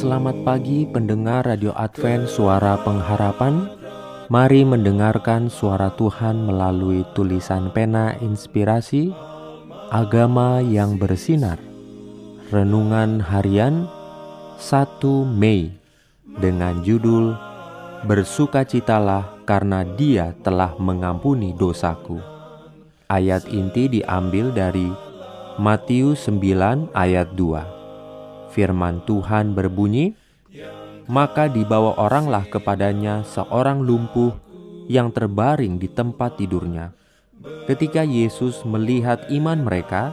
[0.00, 3.68] Selamat pagi pendengar Radio Advent Suara Pengharapan.
[4.32, 9.12] Mari mendengarkan suara Tuhan melalui tulisan pena inspirasi
[9.92, 11.60] Agama yang bersinar.
[12.48, 13.92] Renungan harian
[14.56, 15.04] 1
[15.36, 15.68] Mei
[16.24, 17.36] Dengan judul
[18.08, 22.16] Bersukacitalah karena dia telah mengampuni dosaku.
[23.04, 24.88] Ayat inti diambil dari
[25.60, 27.79] Matius 9 ayat 2
[28.50, 30.14] Firman Tuhan berbunyi,
[31.06, 34.34] "Maka dibawa oranglah kepadanya seorang lumpuh
[34.90, 36.90] yang terbaring di tempat tidurnya.
[37.64, 40.12] Ketika Yesus melihat iman mereka,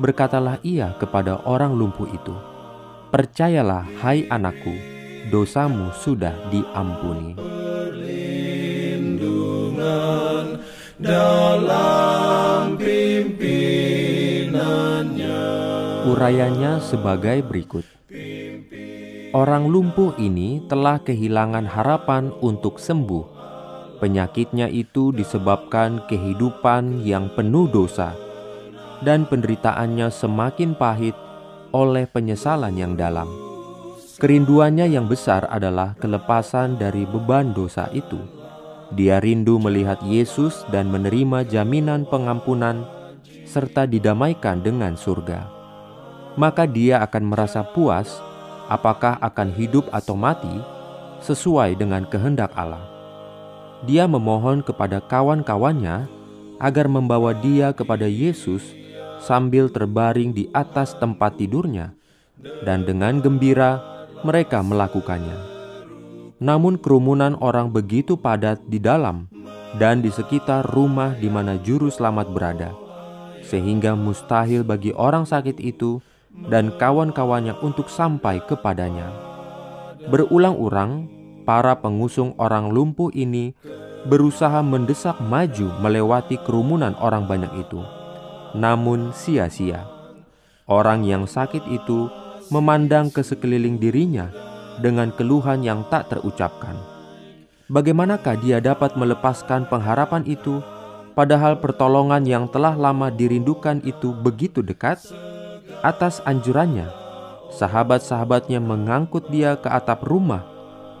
[0.00, 2.34] berkatalah ia kepada orang lumpuh itu,
[3.12, 4.72] 'Percayalah, hai anakku,
[5.28, 7.36] dosamu sudah diampuni.'"
[10.96, 12.05] dalam
[16.06, 17.82] Urayanya sebagai berikut.
[19.34, 23.26] Orang lumpuh ini telah kehilangan harapan untuk sembuh.
[23.98, 28.14] Penyakitnya itu disebabkan kehidupan yang penuh dosa,
[29.02, 31.18] dan penderitaannya semakin pahit
[31.74, 33.26] oleh penyesalan yang dalam.
[34.22, 38.22] Kerinduannya yang besar adalah kelepasan dari beban dosa itu.
[38.94, 42.86] Dia rindu melihat Yesus dan menerima jaminan pengampunan
[43.42, 45.55] serta didamaikan dengan surga
[46.36, 48.20] maka dia akan merasa puas
[48.68, 50.52] apakah akan hidup atau mati
[51.24, 52.84] sesuai dengan kehendak Allah.
[53.84, 56.08] Dia memohon kepada kawan-kawannya
[56.60, 58.64] agar membawa dia kepada Yesus
[59.20, 61.92] sambil terbaring di atas tempat tidurnya,
[62.64, 63.80] dan dengan gembira
[64.24, 65.56] mereka melakukannya.
[66.36, 69.28] Namun, kerumunan orang begitu padat di dalam
[69.80, 72.72] dan di sekitar rumah di mana Juru Selamat berada,
[73.44, 76.00] sehingga mustahil bagi orang sakit itu
[76.46, 79.08] dan kawan-kawannya untuk sampai kepadanya.
[80.06, 81.08] Berulang-ulang,
[81.48, 83.56] para pengusung orang lumpuh ini
[84.06, 87.80] berusaha mendesak maju melewati kerumunan orang banyak itu.
[88.54, 89.86] Namun sia-sia.
[90.66, 92.10] Orang yang sakit itu
[92.50, 94.30] memandang ke sekeliling dirinya
[94.78, 96.74] dengan keluhan yang tak terucapkan.
[97.66, 100.62] Bagaimanakah dia dapat melepaskan pengharapan itu,
[101.18, 105.02] padahal pertolongan yang telah lama dirindukan itu begitu dekat?
[105.86, 106.90] Atas anjurannya,
[107.54, 110.42] sahabat-sahabatnya mengangkut dia ke atap rumah,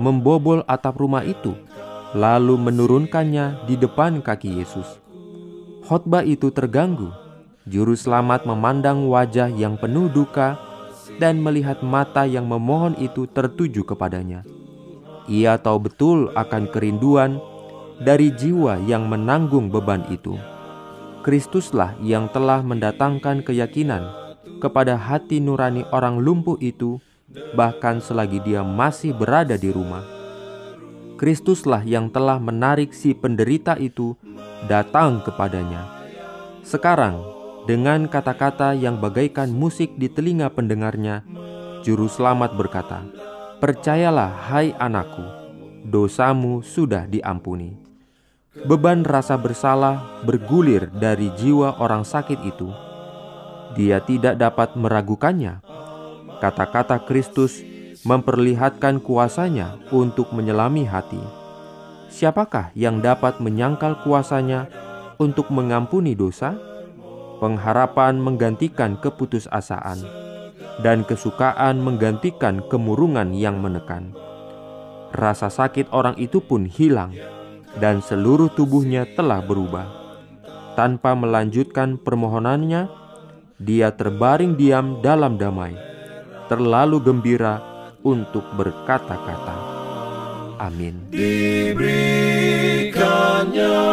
[0.00, 1.52] membobol atap rumah itu,
[2.16, 4.96] lalu menurunkannya di depan kaki Yesus.
[5.84, 7.12] Khotbah itu terganggu.
[7.68, 10.56] Juru selamat memandang wajah yang penuh duka
[11.20, 14.48] dan melihat mata yang memohon itu tertuju kepadanya.
[15.28, 17.36] Ia tahu betul akan kerinduan
[18.00, 20.40] dari jiwa yang menanggung beban itu.
[21.20, 24.29] Kristuslah yang telah mendatangkan keyakinan
[24.60, 27.00] kepada hati nurani orang lumpuh itu,
[27.56, 30.04] bahkan selagi dia masih berada di rumah.
[31.16, 34.16] Kristuslah yang telah menarik si penderita itu
[34.68, 35.88] datang kepadanya.
[36.64, 37.20] Sekarang,
[37.64, 41.24] dengan kata-kata yang bagaikan musik di telinga pendengarnya,
[41.80, 43.04] Juru Selamat berkata,
[43.60, 45.24] "Percayalah, hai anakku,
[45.88, 47.76] dosamu sudah diampuni."
[48.64, 52.89] Beban rasa bersalah bergulir dari jiwa orang sakit itu
[53.78, 55.62] dia tidak dapat meragukannya.
[56.40, 57.60] Kata-kata Kristus
[58.02, 61.20] memperlihatkan kuasanya untuk menyelami hati.
[62.10, 64.66] Siapakah yang dapat menyangkal kuasanya
[65.20, 66.56] untuk mengampuni dosa?
[67.40, 70.04] Pengharapan menggantikan keputusasaan,
[70.84, 74.12] dan kesukaan menggantikan kemurungan yang menekan.
[75.16, 77.16] Rasa sakit orang itu pun hilang,
[77.80, 79.88] dan seluruh tubuhnya telah berubah.
[80.76, 82.99] Tanpa melanjutkan permohonannya,
[83.60, 85.76] dia terbaring diam dalam damai,
[86.48, 87.60] terlalu gembira
[88.00, 89.52] untuk berkata-kata.
[90.56, 91.12] Amin.
[91.12, 93.84] Diberikannya